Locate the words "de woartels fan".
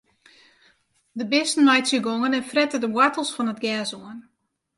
2.81-3.51